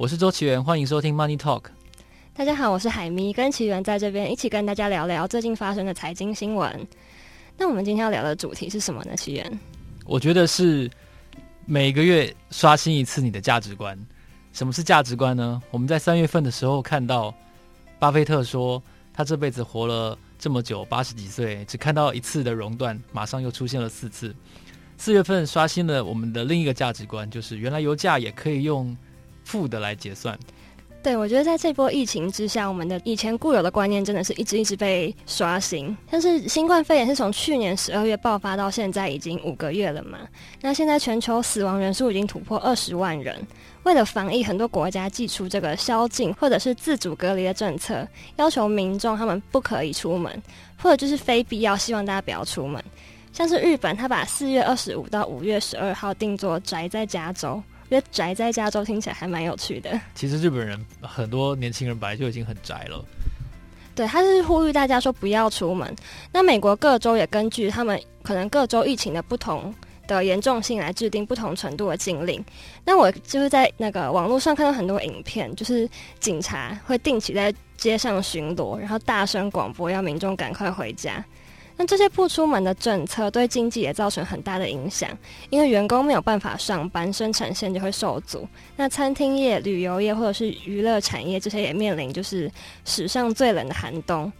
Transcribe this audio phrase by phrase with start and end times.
[0.00, 1.64] 我是周奇源，欢迎收听 Money Talk。
[2.32, 6.88] 大家好，我是海咪，跟奇源在这边一起跟大家聊聊最近发生的财经新闻。
[7.58, 9.14] 那我们今天要聊的主题是什么呢？
[9.14, 9.60] 奇源，
[10.06, 10.90] 我觉得是
[11.66, 13.94] 每个月刷新一次你的价值观。
[14.54, 15.60] 什么是价值观呢？
[15.70, 17.34] 我们在三月份的时候看到
[17.98, 18.82] 巴菲特说，
[19.12, 24.34] 他这辈子活了这么久，八十几岁，只看到一次的熔断，马上又出现了四次。
[24.96, 28.96] 四月份刷新了我们的另一个价值观，就是原来油价也可以用
[29.50, 30.38] 负的来结算。
[31.02, 35.96] 对，我觉得在这波疫情之下，我们的以前固有的观念真的是一直一直被刷新。
[36.10, 40.18] 但是新冠肺炎是从去年十二月爆发到现在已经五个月了嘛？
[40.60, 43.34] 那现在全球死亡人数已经突破二十万人。
[43.84, 50.30] 为了防疫，很多国家祭出这个宵禁或者是自主隔离的政策，要求民众他们不可以出门，
[50.76, 52.84] 或者就是非必要，希望大家不要出门。
[53.32, 57.62] 像是日本，他把四月二十五到五月十二号定做宅在加州。
[57.90, 60.00] 觉得宅在加州听起来还蛮有趣的。
[60.14, 63.04] 其实日本人很多年轻人本来就已经很宅了。
[63.94, 65.94] 对，他是呼吁大家说不要出门。
[66.32, 69.74] 那美国各州也根据他们可能各州疫情的不同
[70.06, 72.42] 的严重性来制定不同程度的禁令。
[72.84, 75.88] 那我就是在那个网络上看到很多影片，就是
[76.20, 81.22] 警察会定期在街上巡逻，然后大声广播要民众赶快回家。
[81.80, 85.08] 那这些不出门的政策对经济也造成很大的影响，
[85.48, 88.46] 因为员工没有办法上班，生产线就会受阻。
[88.76, 92.52] 那餐厅业、旅游业或者是娱乐产业这些也面临就是
[92.84, 94.30] 史上最冷的寒冬。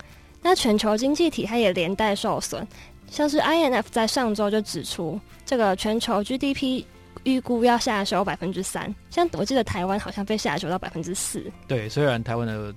[0.43, 2.63] 那全球经济体它也连带受损，
[3.11, 6.85] 像是 INF 在上周就指出，这个全球 GDP
[7.25, 11.51] 预估要下修百分之三，像我记得台湾好像被下修到百分之四。
[11.67, 12.75] 对，虽然台湾的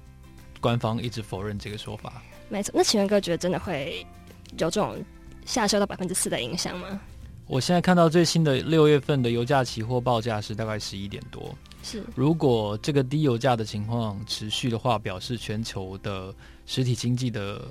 [0.62, 2.14] 官方一直否认这个说法。
[2.48, 4.08] 没错，那请问哥觉得真的会？
[4.58, 5.04] 有这种
[5.46, 7.00] 下修到百分之四的影响吗？
[7.48, 11.54] 我现在看到最新的六月份的油价期货报价是大概十一点多。
[11.84, 16.34] 是，如果这个低油价的情况持续的话，表示全球的
[16.66, 17.62] 实体经济的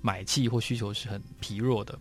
[0.00, 1.96] 买气或需求是很疲弱的。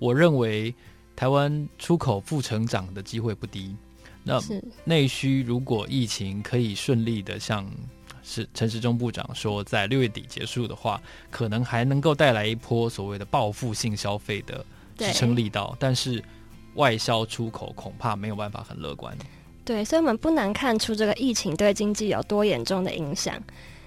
[0.00, 0.74] 我认为
[1.14, 3.76] 台湾出口负成长的机会不低。
[4.24, 4.40] 那
[4.84, 7.70] 内需如果疫情可以顺利的像。
[8.22, 11.00] 是陈时中部长说，在六月底结束的话，
[11.30, 14.64] 可能还能够带来一波所谓的报复性消费的
[14.96, 16.22] 支撑力道，但是
[16.74, 19.16] 外销出口恐怕没有办法很乐观。
[19.64, 23.40] 对，所以我们不难看出这个疫情对经济有多严重的影响。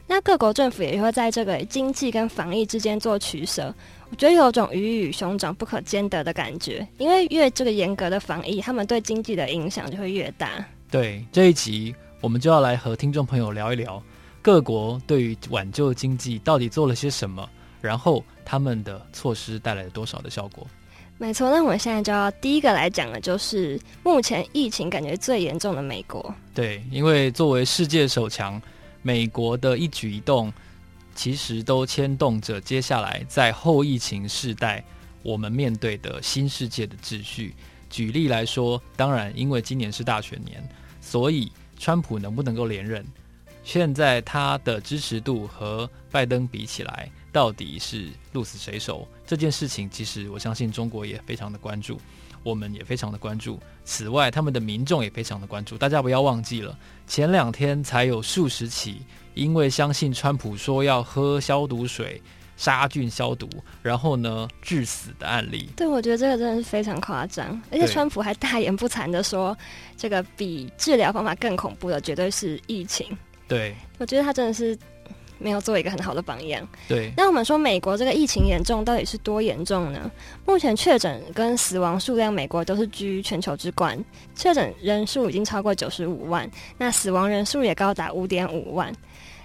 [0.07, 3.73] 那各国政府也会在这个经济跟防疫之间做取舍。
[4.09, 10.63] 我觉得有种鱼与熊掌不可兼得的感觉，因为越这个严格的防疫，他们对经济的影响就会越大。
[10.91, 14.01] 对，这一集我们就要来和听众朋友聊一聊。
[14.45, 17.49] 各国对于挽救经济到底做了些什么？
[17.81, 20.67] 然后他们的措施带来了多少的效果？
[21.17, 26.31] 没错，那我们现在就要第一个来讲的，就是目前疫情感觉最严重的美国。
[26.53, 28.61] 对，因为作为世界首强，
[29.01, 30.53] 美国的一举一动
[31.15, 34.85] 其实都牵动着接下来在后疫情时代
[35.23, 37.55] 我们面对的新世界的秩序。
[37.89, 40.63] 举例来说，当然，因为今年是大选年，
[41.01, 43.03] 所以川普能不能够连任？
[43.65, 49.07] 现在他的支持度和拜登比起来，到底是鹿死谁手？
[49.25, 51.99] 这件事情，其实我相信中国也非常的关注，
[52.43, 53.59] 我们也非常的关注。
[53.83, 55.79] 此外，他们的民众也非常的关注。
[55.79, 56.77] 大家不要忘记了，
[57.07, 59.01] 前两天才有数十起
[59.33, 62.21] 因为相信川普说要喝消毒水、
[62.55, 63.49] 杀菌消毒，
[63.81, 65.67] 然后呢致死的案例。
[65.75, 67.59] 对，我觉得这个真的是非常夸张。
[67.71, 69.57] 而且川普还大言不惭的说，
[69.97, 73.17] 这个比治疗方法更恐怖的，绝对是疫情。
[73.47, 74.77] 对，我觉得他真的是
[75.37, 76.67] 没有做一个很好的榜样。
[76.87, 80.09] 对，那我们说美国这个疫情严重，到底是多严重呢？
[80.45, 88.91] 目前确诊跟死亡数量，美国都是居全球之冠，确诊人数已经超过九十五万，那死亡人数也高达五点五万。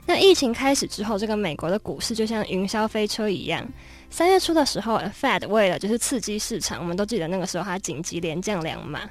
[0.07, 3.67] 那疫情开始之后，这个美国的股市就像云霄飞车一样。
[4.09, 9.03] 三月初的时候，Fed 为了就是刺激市场，我们都记得那个时候他紧急连降两码，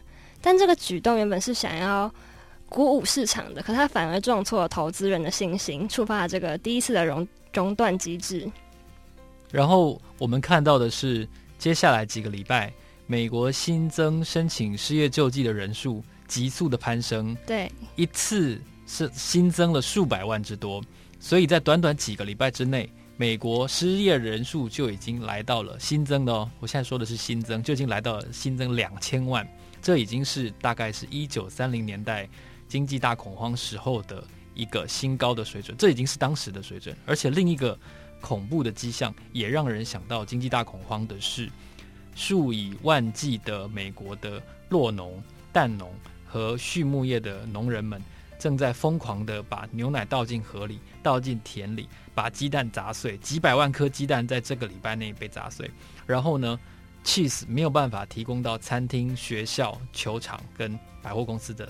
[0.41, 2.11] 但这个举动原本是想要。
[2.69, 8.49] 鼓舞市场的，可他反而撞错了投资人的信心，触发了这个第一次的熔熔断机制。
[9.51, 11.27] 然后我们看到的是，
[11.57, 12.71] 接下来几个礼拜，
[13.07, 20.83] 美国新增申请失业救济的人数急速的攀升，对，一次是新增了数百万之多，
[21.19, 22.87] 所以在短短几个礼拜之内，
[23.17, 29.47] 美国失业人数就已经来到了新增的哦，我现在说的是新增，就已经来到了新增两千万，
[29.81, 32.29] 这已经是大概是一九三零年代。
[32.69, 34.23] 经济大恐慌时候的
[34.53, 36.95] 一个新高的水准，这已经是当时的水准。
[37.05, 37.77] 而且另一个
[38.21, 41.49] 恐怖的迹象，也让人想到经济大恐慌的是，
[42.15, 45.21] 数以万计的美国的酪农、
[45.51, 45.91] 蛋农
[46.27, 47.99] 和畜牧业的农人们，
[48.37, 55.69] 正在疯狂的把牛奶倒进河里、倒进田里，把鸡蛋砸碎，几百万颗鸡蛋在这个礼拜内被砸碎。
[56.05, 56.59] 然后呢
[57.03, 61.67] ，cheese 没有办法提供到餐厅、学校、球场跟百货公司的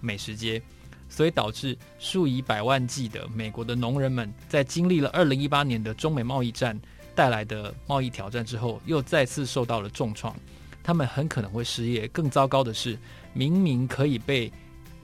[0.00, 0.60] 美食街，
[1.08, 6.78] 所以导致数以百万计的美国的农人们在经历了二零一八年的中美贸易战
[7.14, 10.34] 带来的贸易挑战之后，又再次受到了重创。
[10.82, 12.08] 他们很可能会失业。
[12.08, 12.98] 更糟糕的是，
[13.34, 14.50] 明明可以被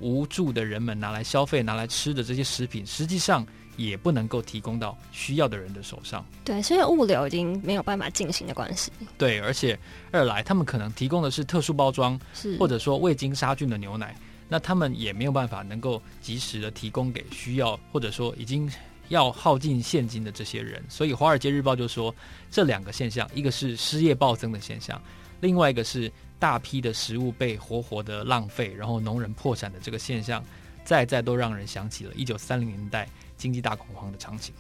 [0.00, 3.46] 无助的人们拿来消费、拿来吃的这些食品，实际上
[3.76, 6.24] 也不能够提供到需要的人的手上。
[6.44, 8.90] 对，所以物流已经没有办法进行的关系。
[9.18, 9.78] 对，而且
[10.10, 14.16] 二来，他们可能提供的是特殊包装，是或者说未经杀菌的牛奶，
[14.48, 18.70] 那他们也没有办法能够及时的提供给需要，或者说已经
[19.08, 20.82] 要耗尽现金的这些人。
[20.88, 22.14] 所以，《华尔街日报》就说，
[22.50, 25.00] 这两个现象，一个是失业暴增的现象。
[25.40, 30.42] 另外一个是大批的食物被活活的浪费，然后农人破产的这个现象，
[30.84, 34.54] 再再都让人想起了一九三零年代经济大恐慌的场景。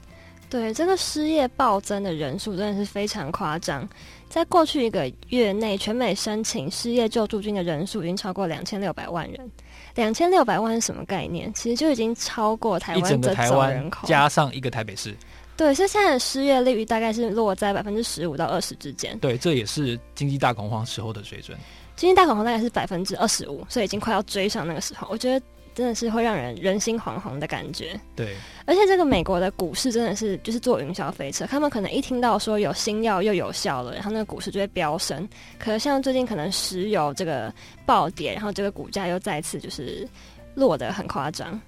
[0.48, 3.88] 对，这个失业暴增的人数真的是非常夸张，
[4.28, 9.50] 在过去一个月内，全美申请失业救助金的人数已经超过两千六百万人。
[9.96, 11.52] 两千六百万是什么概念？
[11.52, 15.12] 其实就已经超过台湾的总人口，加上一个台北市。
[15.56, 19.18] 对，所以现在的失业率大概是落在百分之十五到二十之间。
[19.18, 21.58] 对，这也是经济大恐慌时候的水准。
[21.96, 25.08] 经济大恐慌大概是百分之二十五，所以已经快要追上那个时候。
[25.10, 25.46] 我觉得
[25.76, 28.00] 真的是会让人人心惶惶的感觉。
[28.16, 28.34] 对，
[28.64, 35.28] 而且这个美国的股市真的是就是坐云霄飞车，他们可能一听到说有新药又有效了，然后那个股市就会飙升。
[35.58, 40.08] 可是像最近可能石油这个暴跌，然后这个股价又再次就是
[40.54, 41.60] 落得很夸张。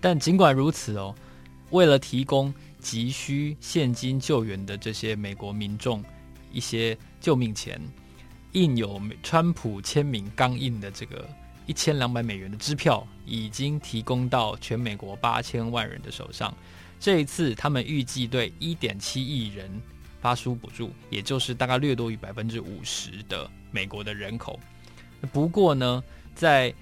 [0.00, 1.12] 但尽管如此哦，
[1.70, 2.54] 为了提供。
[2.78, 6.04] 急需现金救援的这些美国民众，
[6.52, 7.80] 一些救命钱，
[8.52, 11.28] 印有川普签名钢印的这个
[11.66, 16.54] 一千两百美元的支票，已经提供到全美国八千万人的手上。
[16.98, 19.70] 这一次，他们预计对一点七亿人
[20.20, 24.58] 发出补助，也就是大概略多于百分之五十的美国的人口。
[25.32, 26.02] 不过呢，
[26.34, 26.72] 在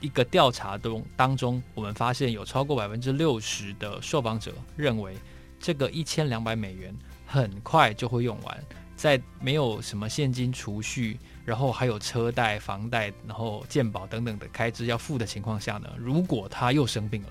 [0.00, 5.14] 一个调查中当中，我们发现有超过百分之六十的受访者认为。
[5.60, 6.94] 这个一千两百美元
[7.26, 8.64] 很快就会用完，
[8.98, 17.28] 在没有什么现金储蓄，然后还有车贷、房贷，然后健保等等的开支要付的情况下呢，如果他又生病了，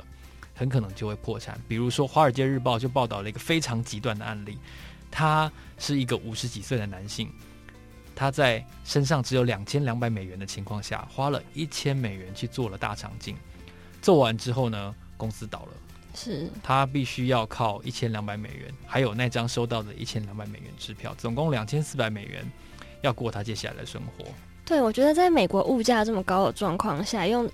[0.56, 1.60] 很可能就会破产。
[1.68, 4.58] 比如说，《华尔街日报》就报道了一个非常极端的案例，
[5.12, 7.30] 他是一个五十几岁的男性，
[8.16, 13.36] 他在身上只有两千两百美元的情况下，花了一千美元去做了大肠镜，
[14.02, 15.72] 做完之后呢，公司倒了。
[16.18, 22.44] 是他必须要靠一千两百美元，还有那张收到的一千两百美元支票，总共两千四百美元，
[23.02, 24.26] 要过他接下来的生活。
[24.66, 27.48] 对，我觉得在美国物价这么高的状况下，用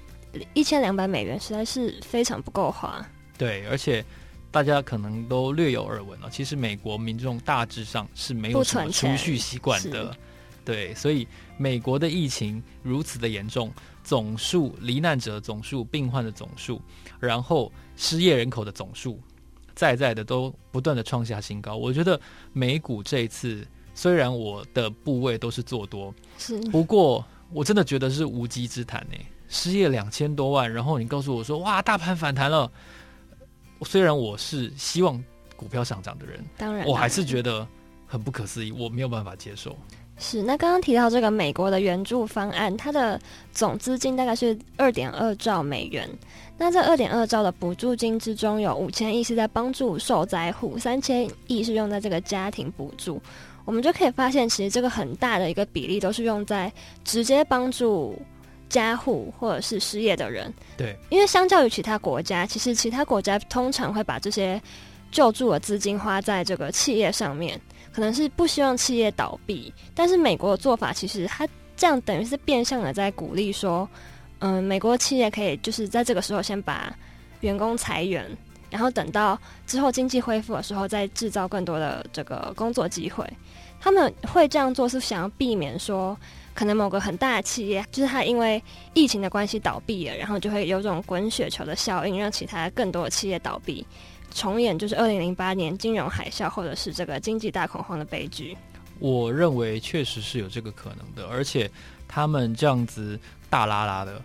[0.54, 3.06] 一千两百美元实在是非常不够花。
[3.38, 4.04] 对，而且
[4.50, 10.16] 大家可能都略有耳闻了，其实美国民众大致上是没有什么储蓄习惯的。
[10.66, 11.28] 对，所以
[11.58, 13.72] 美国的疫情如此的严重，
[14.04, 16.82] 总数罹难者总数、病患的总数，
[17.20, 19.20] 然后失业人口的总数，
[19.76, 21.76] 在在的都不断的创下新高。
[21.76, 22.20] 我觉得
[22.54, 29.18] 美股这一次，虽然我的部位都是做多，是不过我真的觉得是无稽之谈呢。
[29.50, 32.72] 失业两千多万，然后你告诉我说，哇，大盘反弹了。
[33.86, 35.22] 虽然我是希望
[35.56, 37.68] 股票上涨的人，当然，我还是觉得
[38.08, 39.78] 很不可思议，我没有办法接受。
[40.18, 43.20] 是，那刚刚提到这个美国的援助方案，它的
[43.52, 46.08] 总资金大概是二点二兆美元。
[46.58, 53.22] 那这二点二兆的补助金之中，有五千亿是在帮助受灾户，三千亿是用在这个家庭补助。
[53.66, 56.72] 我们就可以发现，其实这个很大的一个比例都是用在
[57.04, 58.18] 直接帮助
[58.70, 60.54] 家户或者是失业的人。
[60.78, 64.62] 对，因为相较于其他国家，其实其他国家通常会把这些
[65.12, 67.60] 救助的资金花在这个企业上面。
[67.94, 71.48] 可能是不希望企业倒闭，但是美国的做法其实它
[71.78, 73.88] 这样等于是变相的在鼓励说，
[74.40, 76.92] 嗯、美国企业可以就是在这个时候先把
[77.42, 78.26] 员工裁员，
[78.70, 83.26] 然后等到之后经济恢复的时候再制造更多的这个工作机会。
[83.80, 86.18] 他们会这样做是想要避免说，
[86.54, 93.86] 可能某个很大的企业就是它因为疫情的关系倒闭了，然后就会有种滚雪球的效应，让其他更多的企业倒闭。
[94.34, 98.58] 重演就是二零零八年金融海啸，或者是这个经济大恐慌的悲剧。
[99.00, 101.70] 我认为确实是有这个可能的，而且
[102.08, 104.22] 他们这样子大拉拉的、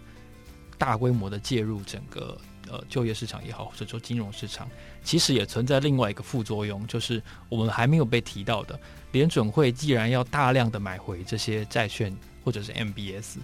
[0.77, 2.39] 大规模的介入整个
[2.71, 4.69] 呃就业市场也好，或者说金融市场，
[5.03, 8.79] 其实也存在另外一个副作用，就是我们还没有被提到的，
[9.11, 13.39] 联准会既然要大量的买回这些债券或者是 MBS，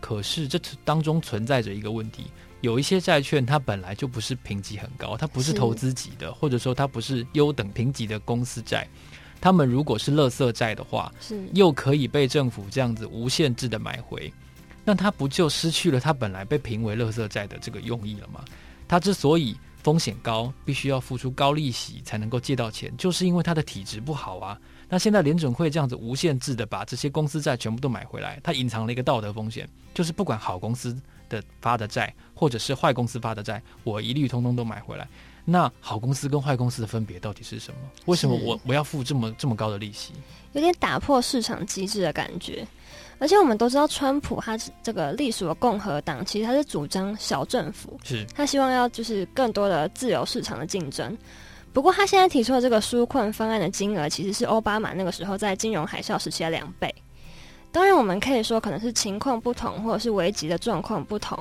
[0.00, 2.26] 可是这当中存在着一个问题。
[2.64, 8.88] 有一些债券它本来就不是评级很高，它不是投资级的，或者说它不是优等评级的公司债。
[9.38, 14.32] 他们如果是垃圾债的话，是又可以被政府这样子无限制的买回，
[14.82, 18.42] 那它不就失去了它本来被评为垃圾债的这个用意了吗？
[18.88, 24.58] 它之所以风险高，必须要付出高利息才能够借到钱，就是因为它的体质不好啊。
[24.88, 35.08] 那现在联准会这样子无限制的把这些公司债全部都买回来，它隐藏了一个道德风险，就是不管好公司的发的债，或者是坏公司发的债，我一律通通都买回来。
[35.46, 37.78] 那好公司跟坏公司的分别到底是什么？
[38.06, 40.12] 为什么我我要付这么这么高的利息？
[40.52, 42.66] 有点打破市场机制的感觉。
[43.18, 51.16] 而且我们都知道，川普他这个隶属的共和党，其实他是主张小政府，是他希望要就是更多的自由市场的竞争。
[51.72, 56.92] 不过他现在提出的这个纾困方案的金额，其实是奥巴马那个时候在金融海啸时期的两倍。
[57.74, 61.36] 当然，我们可以说可能是情况不同，或者是危急的状况不同。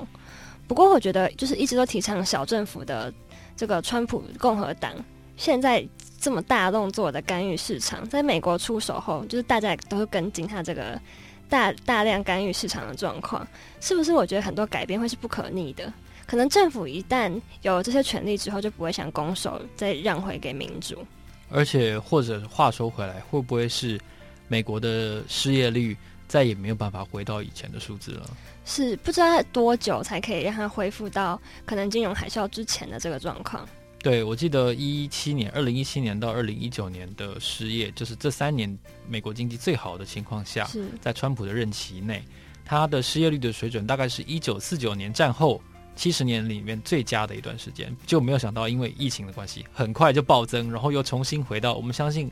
[0.68, 3.14] 不过，我觉得就是一直都提倡小政府的。
[3.56, 4.92] 这个川普共和党
[5.38, 5.88] 现在
[6.20, 11.00] 这么大动作的干预市场，在美国出手后，就是大家都会跟进他这个
[11.48, 13.48] 大大量干预市场的状况，
[13.80, 14.12] 是不是？
[14.12, 15.94] 我觉得很多改变会是不可逆的。
[16.26, 21.06] 可能政府一旦有这些权利之后，就不会想拱手再让回给民主。
[21.52, 24.00] 而且，或者话说回来，会不会是
[24.48, 25.96] 美国的失业率
[26.34, 28.28] 再也没有办法回到以前的数字了？
[28.66, 33.70] 是不知道多久才可以让它恢复到可能金融海啸之前的这个状况。
[34.00, 38.76] 对，我记得一七年，二零一七年到二零一九年的失业，就是这三年
[39.08, 40.68] 美国经济最好的情况下，
[41.00, 42.24] 在川普的任期内，
[42.66, 45.62] 他的失业率的水准大概是一九四九年战后
[45.96, 52.32] 七十年里面最佳的一段时间，就没有想到因为疫情的关系，很快就暴增，然后又重新回到我们相信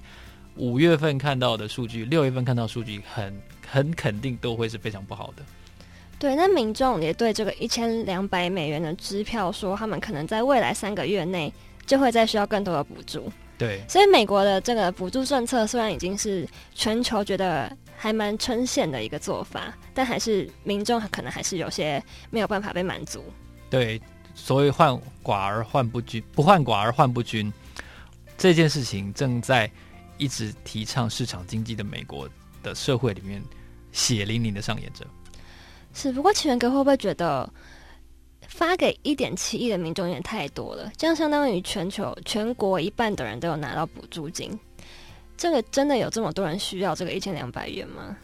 [0.55, 5.43] 五月份看到的数据，六月份看到数据很很肯定都会是非常不好的。
[6.20, 11.51] 对，那民众也对这个一千两百美元的支票说，他们可能在未来三个月内
[11.86, 13.31] 就会再需要更多的补助。
[13.58, 23.24] 对，所以美国的这个补助政策虽然已经是全球觉得还蛮称羡的一个做法，但还是民众可能还是有些没有办法被满足。
[23.70, 24.01] 对，
[24.36, 24.91] 所谓患
[25.24, 27.51] 寡而患不均，不患寡而患不均，
[28.38, 29.70] 这件事情正在
[30.22, 32.30] 一直提倡市场经济的美国
[32.62, 33.42] 的社会里面
[33.92, 35.04] 血淋淋的上演着。
[35.96, 37.51] 是，不过起源哥会不会觉得
[38.48, 40.92] 发给一点七亿的民众有点太多了？
[40.96, 44.58] 这样相当于全球全国一半的人都有拿到补助金，
[45.36, 48.16] 这个真的有这么多人需要这个一千两百元吗？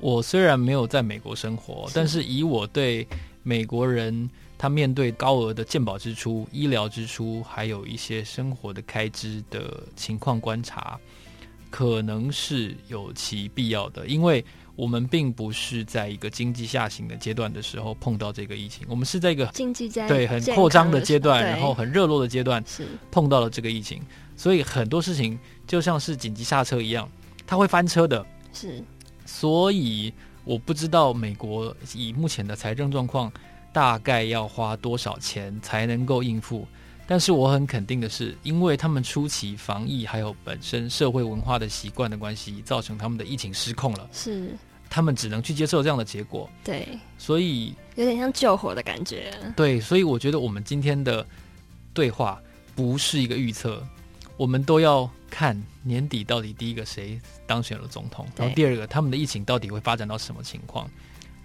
[0.00, 3.06] 我虽然没有在美国生活，但是以我对
[3.44, 10.98] 美国人他面对高额的健保支出、医疗支出，还有一些生活的开支的情况观察，
[11.70, 14.44] 可能是有其必要的，因为。
[14.76, 24.02] 我们并不是在一个经济下行的阶段的时候碰到这个疫情，我们是在一个经济在对很扩张的阶段，然后很热络的阶段，是碰到了这个疫情，
[24.36, 27.08] 所以很多事情就像是紧急刹车一样，
[27.46, 28.22] 它会翻车的。
[28.52, 28.84] 是，
[29.24, 30.12] 所以
[30.44, 33.32] 我不知道美国以目前的财政状况，
[33.76, 36.66] 大概要花多少钱才能够应付。
[37.06, 44.08] 但是我很肯定的是，因为他们初期防疫还有本身社会文化的习惯的关系，造成他们的疫情失控了。
[44.10, 44.56] 是，
[44.88, 46.48] 他们只能去接受这样的结果。
[46.64, 49.30] 对，所以有点像救火的感觉。
[49.54, 51.24] 对，所以我觉得我们今天的
[51.92, 52.40] 对话
[52.74, 53.86] 不是一个预测，
[54.38, 60.90] 我们都要看年底到底第一个谁当选了总统，然后第二个他们的疫情到底会发展到什么情况。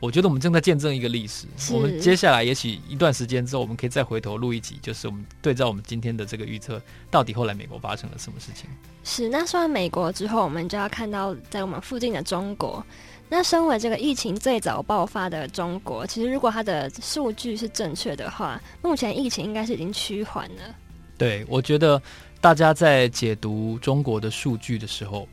[0.02, 1.46] 我觉得我们正在见证一个历史。
[1.72, 6.82] 我们接下来也许一段时间之后，我们可以再回头录一集，就是我们对照我们今天的这个预测，
[7.12, 8.66] 到底后来美国发生了什么事情？
[9.04, 9.30] 是。
[9.30, 12.84] 那说完美国之后，我们就要看到在我们附近的中国。
[13.30, 20.76] 那身为这个疫情最早爆发的中国，其实如果它的数据是正确的话，目前疫情应该是已经趋缓了。
[21.16, 22.02] 对，我觉得
[22.42, 25.28] 大家在解读中国的数据的时候，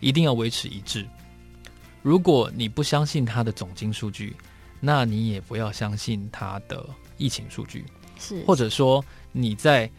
[0.00, 1.06] 一定要维持一致。
[2.02, 4.34] 如果你不相信它的总经数据，
[4.80, 6.86] 那你也不要相信它的
[7.18, 7.84] 疫情数据。
[8.18, 9.90] 是，或者说你在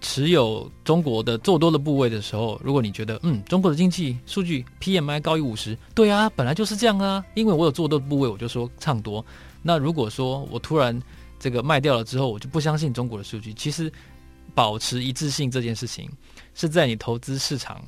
[0.00, 9.24] 持有中国的做多的部位的时候，如果你觉得嗯，中国的经济数据 PMI 高于五十，对啊，本来就是这样啊，因为我有做多的部位，我就说唱多。
[9.62, 10.98] 那如果说我突然
[11.38, 13.52] 这个卖掉了之后，我就不相信中国的数据。
[13.52, 13.92] 其实
[14.54, 16.10] 保持一致性这件事情，
[16.54, 17.84] 是在你投资市场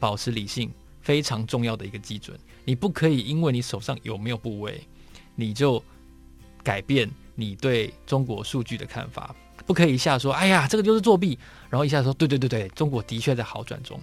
[0.00, 0.68] 保持理性
[1.02, 2.38] 非常重要的一个基准。
[2.64, 4.80] 你不可以因为你手上有没有部位，
[5.34, 5.82] 你就
[6.62, 9.34] 改变你对中国数据的看法。
[9.66, 11.38] 不可以一下说，哎呀，这个就是作弊，
[11.70, 14.00] 然后一下说，对对对对，中国的确在好转中。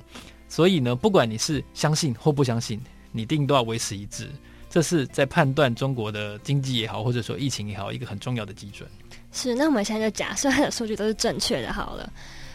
[0.47, 2.79] 所以呢，不管你是相信或不相信，
[3.11, 4.29] 你一定都要维持一致。
[4.69, 8.89] 这是在判断中国的经济也好，或者说疫情也好，一个很重要的基准。
[9.31, 12.11] 是，那我们现在就假设它的数据都是正确的，好了，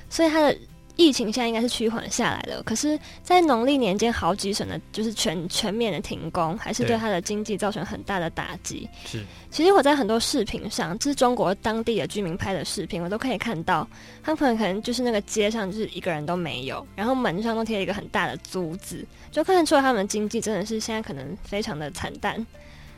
[0.09, 0.59] 所以它的。
[0.97, 8.89] 疫情现在应该是趋缓下来了，可是，在农历年间，好几省的就是全全面的停工，还是对它的经济造成很大的打击。
[9.05, 13.89] 是，其实我在很多视频上，这是中国当地的居民拍的视频，我都可以看到，
[14.23, 22.47] 他们可能就是那个街上就是一个人都没有，然后门上都贴了一个很大的租字，就看得出来他们经济真的是现在可能非常的惨淡。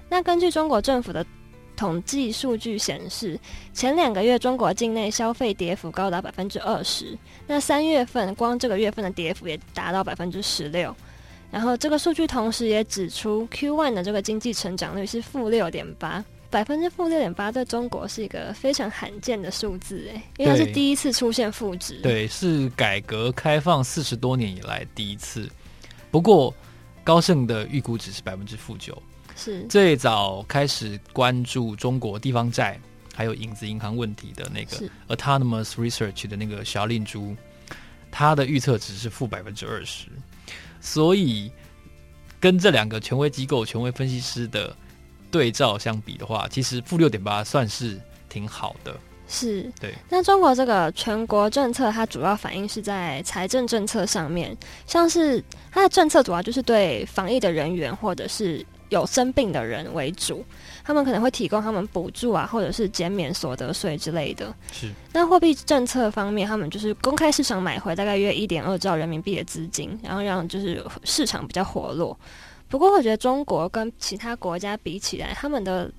[0.08, 1.24] 那根据中国政府的。
[1.76, 3.38] 统计数据显示，
[3.72, 7.16] 前两个月中国境内消费跌幅高达百分之二十。
[7.46, 10.94] 那三月份光这个月份的跌幅也达到百分之十六。
[11.50, 22.00] 然后这个数据同时也指出，Q1 的这个经济成长率是负六点八，百分之负六点八，在中国是一个非常罕见的数字，哎，因为它是第一次出现负值。
[22.02, 25.48] 对，是改革开放四十多年以来第一次。
[26.10, 26.52] 不过
[27.04, 29.00] 高盛的预估值是百分之负九。
[29.36, 32.80] 是最早开始关注中国地方债
[33.14, 37.36] 还有影子银行问题的那个 Autonomous Research 的那个小令珠，
[38.10, 40.08] 他的预测值是负百分之二十，
[40.80, 41.50] 所以
[42.40, 44.74] 跟这两个权威机构、权威分析师的
[45.30, 48.94] 对照相比的话，其实负六点八算是挺好的。
[49.28, 49.94] 是对。
[50.08, 58.64] 那中国这个全国政策，它主要反映是在财政政策上面，像是它的政策主要就是对防疫的人员或者是。
[58.88, 60.44] 有生病的人为主，
[60.84, 64.54] 他们可能会提供他们补助啊，或者是减免所得税之类的。
[64.72, 64.88] 是。
[65.12, 72.16] 那货币政策方面，他们就是公开市场买回大概约一点二兆人民币的资金，然后让就是市场比较活络。
[72.68, 75.90] 不过，我觉得中国跟其他国家比起来，他们的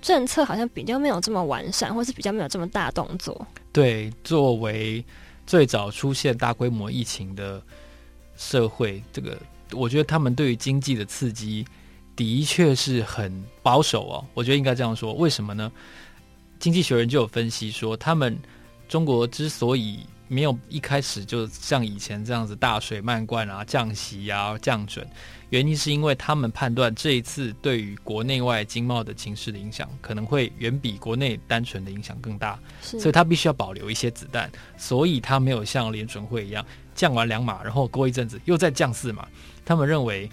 [0.00, 3.46] 政策好像比较没有这么完善，或是比较没有这么大动作。
[3.72, 5.04] 对，作为
[5.46, 7.62] 最早出现大规模疫情的
[8.36, 9.36] 社会，这个
[9.72, 11.66] 我觉得他们对于经济的刺激。
[12.20, 15.14] 的确是很保守哦，我觉得应该这样说。
[15.14, 15.72] 为什么呢？
[16.58, 18.38] 经济学人就有分析说，他们
[18.90, 25.08] 中国之所以没有一开始就像以前这样子大水漫灌啊、降息啊、降准，
[25.48, 36.62] 原因是因为他们判断这一次对于国内外经贸的情势的影响可能会远比国内单纯的影响更大，所以他必须要保留一些子弹，所以他没有像联准会一样
[36.94, 39.26] 降完两码，然后过一阵子又再降四码。
[39.64, 40.28] 他们认为。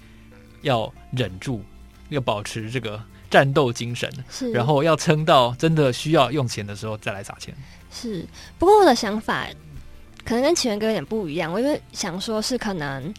[0.64, 1.62] 要忍住，
[2.10, 7.54] 要保持这个战斗精神，是，然后要撑到真的需要用钱的时候再来撒钱。
[7.92, 8.26] 是，
[8.58, 9.48] 不过我的想法
[10.24, 11.52] 可能跟起源哥有点不一样。
[11.52, 13.14] 我因为想说，是可能，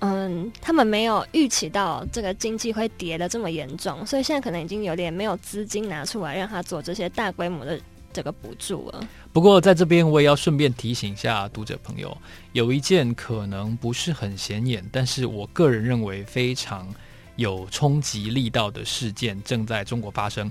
[0.00, 7.78] 嗯，他们没有预期到这个经济会跌的这么严重，所以现在可能已经有点没有资金拿出来让他做这些大规模的。
[8.12, 9.06] 这个补助了。
[9.30, 12.16] 不过在这边我也要顺便提醒一下读者朋友，
[12.52, 16.88] 有一件可能不是很显眼，但是我个人认为非常
[17.36, 20.50] 有冲击力道的事件正在中国发生。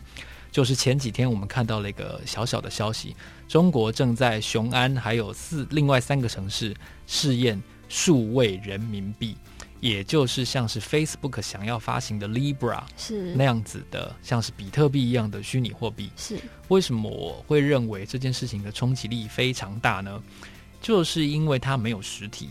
[0.52, 3.14] 就是前几天我们看到了一个小小的消息，
[3.48, 6.74] 中国正在雄安还有四另外三个城市
[7.06, 9.36] 试验数位人民币。
[9.82, 16.10] 也就是像是 Facebook 想要发行的 Libra 是那样子的，像是比特币一样的虚拟货币。
[16.16, 20.24] 是为什么我会认为这件事情的冲击力非常大呢？
[20.82, 22.50] 就是因为它没有实体，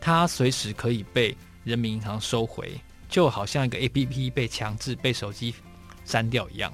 [0.00, 5.52] 它随时可以被人民银行收回，就好像一个 APP 被强制被手机
[6.04, 6.72] 删掉一样，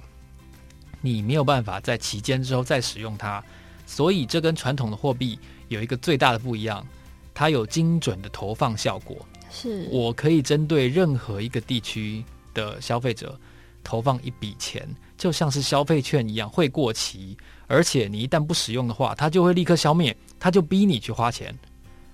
[1.01, 3.43] 你没有办法在期间之后再使用它。
[3.87, 6.87] 所以这跟传统的货币有一个最大的不一样，
[7.33, 9.17] 它有精准的投放效果。
[9.51, 12.23] 是我可以针对任何一个地区
[12.53, 13.39] 的消费者
[13.85, 17.37] 投放一笔钱，就像是消费券一样会过期，
[17.69, 21.57] 而且你一旦不使用的话，它就会立刻消灭，它就逼你去花钱，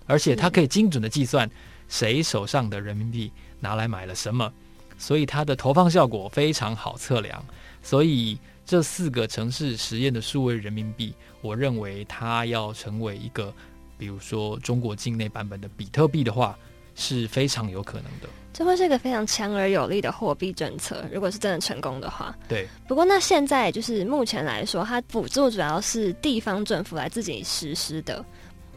[0.06, 1.50] 而且它可以精准的计算
[1.88, 3.32] 谁手上的人民币
[3.62, 4.52] 拿来买了什么，
[4.98, 7.42] 所以它的投放效果非常好测量。
[7.82, 13.54] 所以这四个城市实验的数位人民币，我认为它要成为一个，
[13.96, 16.58] 比如说中国境内版本的比特币的话。
[16.94, 21.02] 是非常有可能的，这会是一个非常强而有力的货币政策。
[21.10, 22.68] 如果是真的成功的话，对。
[22.86, 28.22] 不过那现在就是目前来说，它补助主要是地方政府来自己实施的。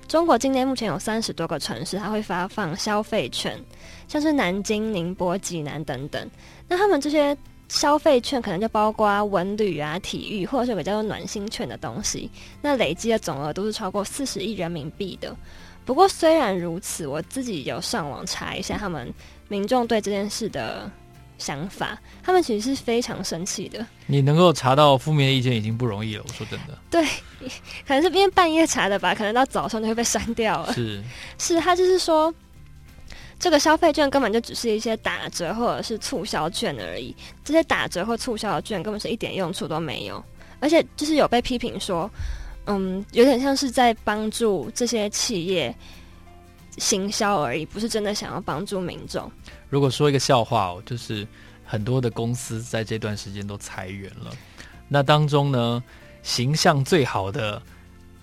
[0.07, 3.59] 中国境内目前有三十多个城市，它会发放消费券，
[4.07, 6.29] 像是南京、宁波、济南等等。
[6.67, 7.35] 那他们这些
[7.67, 12.29] 消费券可能就包括文旅啊、体育，或者是有个叫做暖心券的东西。
[12.61, 15.35] 那累积的总额都是超过四十亿人民币的。
[15.83, 19.11] 不过虽然如此，我自己有上网查一下他们
[19.47, 20.89] 民众对这件事的
[21.37, 23.85] 想法，他们其实是非常生气的。
[24.07, 26.77] 你能够查到负面的意见已经不容易了，我说真的。
[26.89, 27.03] 对，
[27.87, 30.73] 可能是因为半夜查的吧，可能到早上就会被删掉了。
[30.73, 31.03] 是，
[31.37, 32.33] 是他就是说，
[33.39, 40.23] 这个消费券根本就只是一些打折或者是促销券而已，这些打折或促销的券根本是一点用处都没有，
[40.59, 42.09] 而且就是有被批评说，
[42.65, 45.75] 嗯，有点像是在帮助这些企业
[46.77, 49.31] 行销而已，不是真的想要帮助民众。
[49.69, 51.27] 如果说一个笑话哦，就是
[51.65, 54.31] 很多的公司在这段时间都裁员了，
[54.87, 55.83] 那当中呢，
[56.23, 57.61] 形象最好的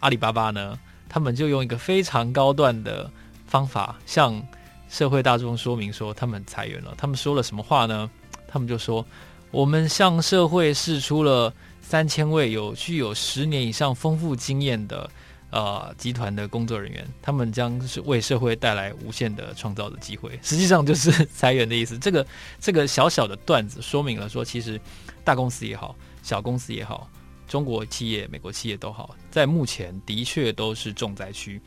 [0.01, 3.11] 阿里巴巴呢，他们就用一个非常高段的
[3.47, 4.43] 方法向
[4.88, 6.95] 社会大众说明说他们裁员了。
[6.97, 8.11] 他们说了什么话呢？
[8.47, 9.05] 他们就说
[9.51, 15.09] ：“我们向社会释出了三千位有具有十年以上丰富经验的
[15.53, 21.97] 呃集团的工作人员，他们将是为社会带来无限的创造的机会。”实际上就是 裁员的意思。
[21.97, 22.27] 这个
[22.59, 24.81] 这个小小的段子说明了说，其实
[25.23, 27.09] 大公司也好，小公司也好。
[27.47, 31.61] 中国企业、美国企业都好，在目前的确都是重灾区，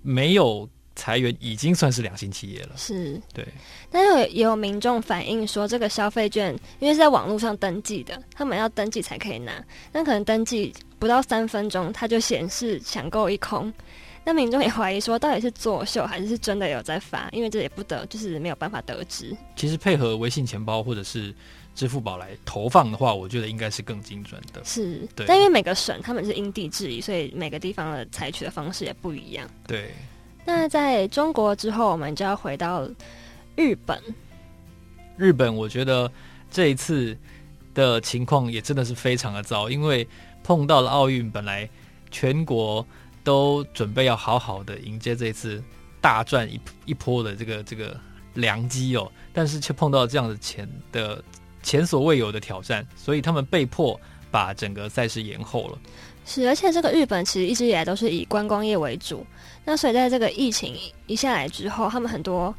[0.00, 0.66] 没有
[0.98, 2.70] 裁员已经算是良心企业了。
[2.76, 3.46] 是，对。
[3.90, 13.72] 但是也有民众反映说，这个消费券因为是在网络上登记的，他们要登记才可以拿，但可能登记不到三分钟，它就显示抢购一空。
[14.24, 17.28] 那民众也怀疑说，到底是作秀还是真的有在发？
[17.30, 19.34] 因为这也不得，就是没有办法得知。
[19.54, 21.32] 其实配合微信钱包或者是。
[21.74, 24.60] 支付宝来投放的话，我觉得应该是更精准的。
[24.64, 25.24] 是，对。
[25.28, 29.48] 但因为每个省他们是因地制宜，所以每个地方的采取的方式也不一样。
[29.64, 29.94] 对。
[30.48, 32.88] 那在中国之后，我们就要回到
[33.54, 34.02] 日本。
[35.18, 36.10] 日本，我觉得
[36.50, 37.14] 这一次
[37.74, 40.08] 的情况也真的是非常的糟，因为
[40.42, 41.68] 碰到了奥运，本来
[42.10, 42.84] 全国
[43.22, 45.62] 都准备要好好的迎接这一次
[46.00, 47.94] 大赚一一波的这个这个
[48.32, 51.22] 良机哦，但是却碰到这样的钱的。
[51.60, 55.78] 前所未有的挑战，所以他们被迫把整个赛事延后了。
[56.28, 59.24] 是，而且这个日本其实一直以来都是以观光业为主。
[59.64, 62.54] 那所以在这个疫情一下来之后，他们很多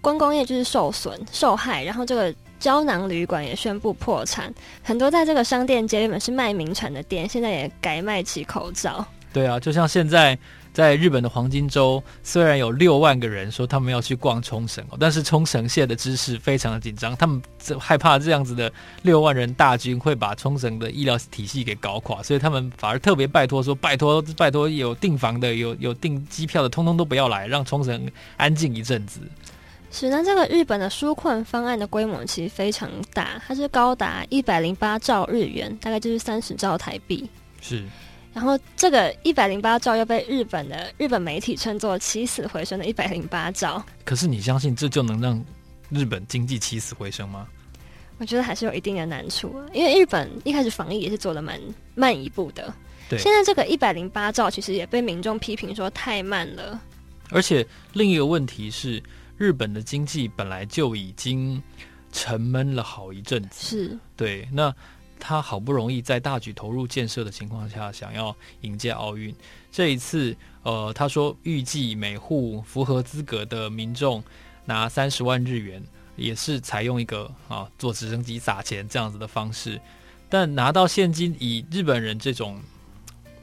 [0.00, 4.52] 观光业就是受损、受害，然后这个胶囊旅馆也宣布破产。
[4.82, 9.06] 很多在这个商店街原本是卖名产的店，现在也改卖起口罩。
[9.32, 10.38] 对啊，就像现在。
[10.72, 17.42] 在日本的黄金周，虽然有六万个人说他们要去逛冲绳，但是冲绳县的知识非常的紧张，他们
[17.78, 29.20] 害怕这样子的六万人大军会把冲绳的医疗体系给搞垮，所以他们反而特别拜托说：“拜托，拜托，有订房的、有有订机票的，通通都不要来，让冲绳安静一阵子。”
[29.92, 37.28] 是，那这个日本的纾困方案的规模其实非常大，它是高达一百零八兆日元，大概就是三十兆台币。
[37.60, 37.84] 是。
[38.34, 43.84] 然后这个一百零八兆又被日本的日本媒体称作起死回生的一百零八兆。
[44.04, 45.44] 可是你相信这就能让
[45.90, 47.46] 日本经济起死回生吗？
[48.18, 51.60] 我觉得还是有一定的难处，因为日本一开始防疫也是做的蛮
[51.94, 52.72] 慢一步的。
[53.08, 56.80] 对，现在这个一百零八兆其实也被民众批评说太慢了。
[57.30, 59.02] 而且另一个问题是，
[59.36, 61.62] 日本的经济本来就已经
[62.12, 63.50] 沉闷了好一阵子。
[63.52, 64.74] 是，对，那。
[65.24, 69.32] 他好不容易在大举投入建设的情况下，想要迎接奥运。
[69.70, 74.20] 这一次，呃，他说预计每户符合资格的民众
[74.64, 75.80] 拿三十万日元，
[76.16, 79.80] 也是采用一个啊坐直升机撒钱这样子的方式。
[80.28, 82.60] 但拿到现金，以日本人这种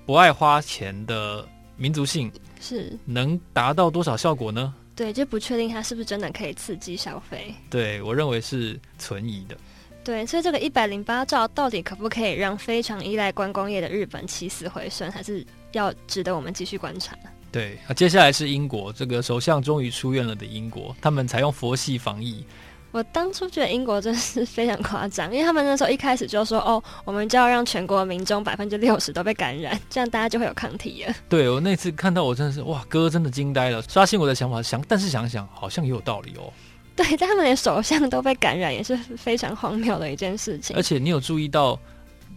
[0.05, 4.75] 不爱花钱的民族性，是能达到多少效果呢？
[4.97, 7.55] 对，就不确定他是不是真的可以刺激消费。
[7.69, 9.57] 对，我认为是存疑的。
[10.03, 17.15] 对，所以这个一百零八兆到底可不可以让非常依赖观光业的日本起死回生，还是要值得我们继续观察？
[17.51, 22.43] 对，啊，接下来是英国，这个首相终于出院了的英国，他们采用佛系防疫。
[22.91, 34.59] 我当初觉得英国真是非常夸张，因为他们那时候一开始就说：“哦，我们就要让全国民众百分之六十都被感染，这样大家就会有抗体了。”对，我那次看到，我真的是哇，哥真的惊呆了，刷新我的想法。
[34.63, 36.51] 想，但是想想好像也有道理哦。
[36.99, 40.75] 对， 他们连首相都被感染，也是非常荒谬的一件事情。
[40.75, 41.79] 而且你有注意到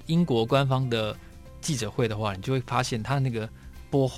[0.07, 1.17] 英国官方的
[1.61, 3.49] 记者会的话，你就会发现他那个
[3.91, 4.09] 播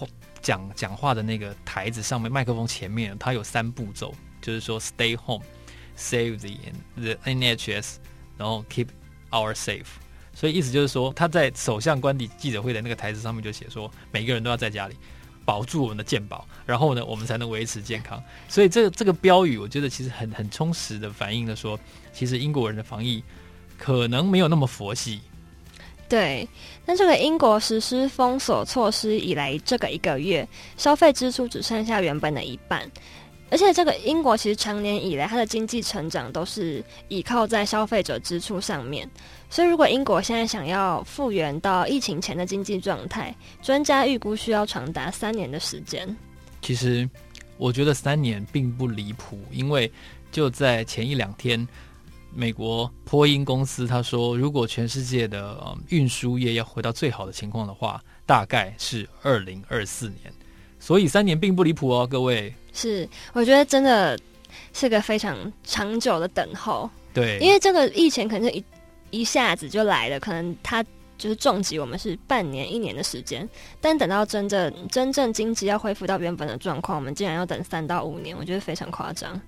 [0.43, 5.43] 讲讲话的那个台子上面，麦克风前面，他有三步骤，就是说 “Stay home,
[5.97, 6.51] save the
[7.01, 7.95] the NHS”，
[8.37, 8.89] 然后 “Keep
[9.31, 9.87] our safe”。
[10.35, 14.97] 所以意思就是说，他在首相官邸记者会的那个台子上面就写说，每个人都要在家里。
[15.45, 18.23] 保住我们的健保，然后呢，我们才能维持健康。
[18.49, 21.79] 所以这个这个标语，我觉得其实很很充实的反映了说，
[22.13, 23.23] 其实英国人的防疫
[23.79, 25.21] 可能没有那么佛系。
[26.09, 26.49] 对，
[26.85, 32.91] 那这个英国实施封锁措施以来，这个一个月消费支出只剩下原本的一半。
[33.51, 39.09] 而且这个英国其实长年以来，它的经济成长都是依靠在消费者支出上面。
[39.51, 46.17] 所以，如果英国现在想要复原到疫情前的经济状态，专家预估需要长达三年的时间。
[46.61, 47.09] 其实，
[47.57, 49.91] 我觉得三年并不离谱，因为
[50.33, 51.67] 就在前一两天，
[52.35, 60.33] 美国波音公司他说，如果全世界的运输业要回到最好的情况的话，大概是二零二四年。
[60.81, 62.53] 所以三年并不离谱哦，各位。
[62.73, 64.19] 是，我觉得真的
[64.73, 66.91] 是个非常长久的等候。
[67.13, 68.65] 对，因为这个疫情可能是一
[69.15, 70.85] 一下子就来了，可能他。
[71.17, 73.49] 就是重击我们是半年一年的时间，
[73.81, 79.41] 但等到真正真正经济要恢复到原本的状况，我们竟然要等三到五年，我觉得非常夸张。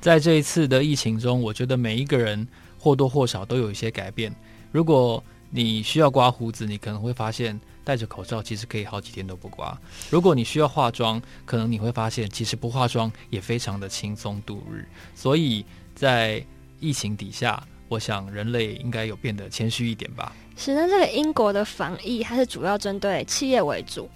[0.00, 2.46] 在这一次的疫情中，我觉得每一个人
[2.78, 4.32] 或多或少都有一些改变。
[4.70, 9.76] 如果你需要刮胡子，你可能会发现戴着口罩其实可以好几天都不刮；
[10.08, 14.86] 如果你需要化妆，可能你会发现其实不化妆也非常的轻松度日。
[15.16, 16.42] 所以在
[16.78, 20.34] 疫情底下，我想人类应该有变得谦虚一点吧。
[20.56, 24.08] 是，那这个英国的防疫，它是主要针对企业为主。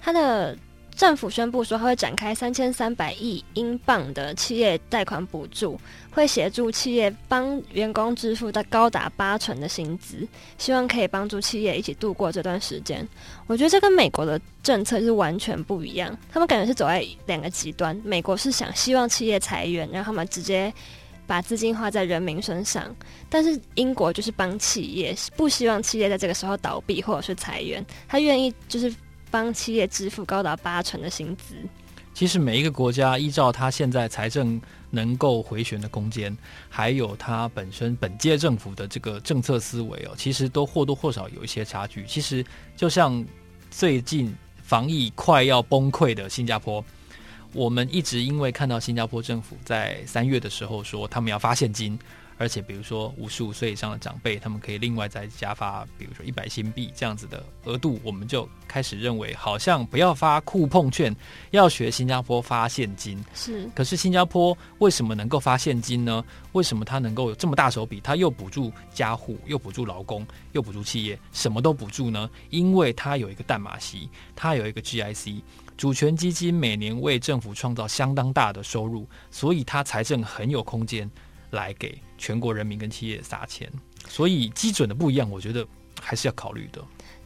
[0.00, 0.56] 它的
[0.96, 5.78] 政府宣布说，它会展开三千三百亿英镑的企业贷款补助，
[6.10, 13.06] 会协助企业帮员工支付到高达八成的薪资，希望可以帮助企业一起度过这段时间。
[13.46, 17.94] 我觉得这跟美国的政策是完全不一样，他们感觉是走在两个极端。
[18.02, 20.72] 美国是想希望企业裁员，让他们直接。
[21.26, 22.94] 把资金花在人民身上，
[23.28, 28.94] 但是英国就是帮企业，不希望企业在这个时候倒闭或者是裁员，他愿意就是
[29.30, 31.54] 帮企业支付高达八成的薪资。
[32.12, 34.60] 其实每一个国家依照他现在财政
[34.90, 36.36] 能够回旋的空间，
[36.68, 42.04] 还有他本身本届政府的这个政策思维哦，其实都或多或少有一些差距。
[42.06, 42.44] 其实
[42.76, 43.24] 就像
[43.70, 44.32] 最近
[44.62, 46.84] 防疫快要崩溃的新加坡。
[47.54, 51.96] 我们一直因为看到新加坡政府在三月的时候说他们要发现金，
[52.36, 61.14] 而且比如说五十五岁以上的长辈，他们可以另外再加发，比如说一百新币这样子的额度，我们就开始认为好像不要发酷碰券，
[61.52, 63.24] 要学新加坡发现金。
[63.34, 66.24] 是，可是新加坡为什么能够发现金呢？
[66.54, 68.00] 为什么它能够有这么大手笔？
[68.00, 72.28] 它又补助家户，又补助劳工，又补助企业，什么都补助呢？
[72.50, 75.40] 因为它有一个淡马锡，它有一个 GIC。
[75.76, 81.10] 主权基金每年为政府创造相当大的收入，所以他财政很有空间
[81.50, 83.70] 来给全国人民跟企业撒钱。
[84.06, 85.66] 所以基准的不一样，我觉得
[86.00, 86.80] 还是要考虑的。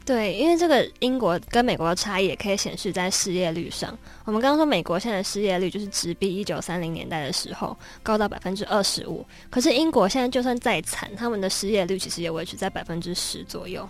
[0.07, 3.97] 对，因为这个英国跟美国的差异也可以显示在失业率上。
[4.25, 9.27] 我们刚刚说美国现在的失业率就是直逼一九三零年代的时候，高到百分之二十五。
[9.51, 13.87] 可是英国现在就算再惨，他们的失业率其实也维持在百分之十左右。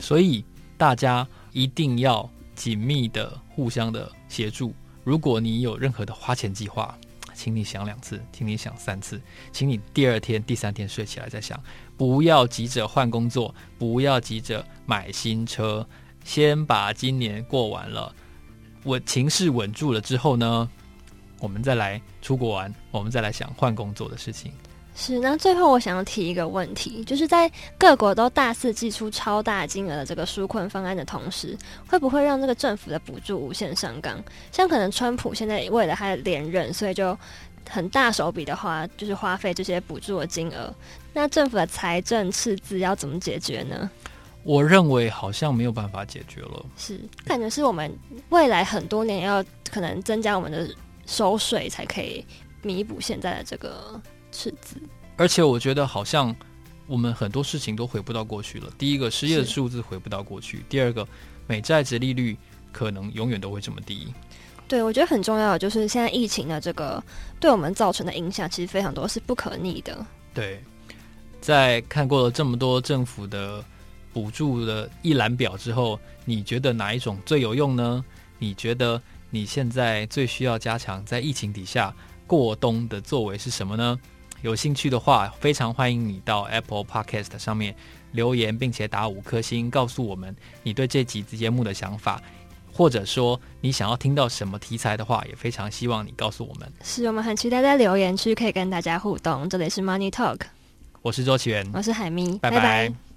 [0.00, 0.42] 所以
[0.78, 2.26] 大家一定要。
[2.58, 4.74] 紧密的互相的协助。
[5.04, 6.98] 如果你有任何的花钱计划，
[7.32, 9.20] 请你想两次，请你想三次，
[9.52, 11.58] 请你第二天、第三天睡起来再想，
[11.96, 15.86] 不要急着换工作，不要急着买新车，
[16.24, 18.12] 先把今年过完了，
[18.82, 20.68] 稳情势稳住了之后呢，
[21.38, 24.50] 我们再来出国玩，我们再来想换工作的事情。
[25.00, 31.56] 是，那最后我想要提一个问题，就是在各国都大肆祭出超大金额的这个纾困方案的同时，
[31.86, 34.20] 会不会让这个政府的补助无限上纲？
[34.50, 37.16] 像可能川普现在为了他的连任，所以就
[37.70, 40.74] 很大手笔的花，就是花费这些补助的金额。
[41.12, 43.88] 那政府的财政赤字要怎么解决呢？
[44.42, 46.66] 我认为好像没有办法解决了。
[46.76, 47.88] 是，感觉是我们
[48.30, 50.68] 未来很多年要可能增加我们的
[51.06, 52.26] 收税，才可以
[52.62, 54.02] 弥补现在的这个。
[54.38, 54.76] 赤字，
[55.16, 56.34] 而且我觉得好像
[56.86, 58.72] 我们很多事情都回不到过去了。
[58.78, 61.06] 第一个，失业的数字回不到过去；第二个，
[61.48, 62.36] 美债值利率
[62.70, 64.14] 可能永远都会这么低。
[64.68, 67.02] 对，我觉得很重要的就是现在疫情的这个
[67.40, 70.06] 对我们造成的影响，其实非常多，是不可逆的。
[70.32, 70.62] 对，
[71.40, 73.64] 在看过了这么多政府的
[74.12, 78.04] 补助的一览表之后，你觉得哪一种最有用呢？
[78.38, 81.92] 你觉得你现在最需要加强在疫情底下
[82.26, 83.98] 过冬的作为是什么呢？
[84.42, 87.74] 有兴趣的话，非常欢迎你到 Apple Podcast 上面
[88.12, 92.22] 留言，并且打五颗星，告诉我们你对这集节目的想法，
[92.72, 96.72] 或者说你想要听到什么题材的话，也非常希望你告诉我们。
[96.82, 99.48] 是我们很期待在留言区可以跟大家互动。
[99.48, 100.40] 这里是 Money Talk，
[101.02, 102.56] 我是周启源，我是海咪，拜拜。
[102.56, 103.07] 拜拜。